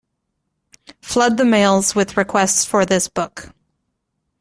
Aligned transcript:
Flood 1.03 1.37
the 1.37 1.45
mails 1.45 1.93
with 1.93 2.17
requests 2.17 2.65
for 2.65 2.87
this 2.87 3.07
book. 3.07 3.49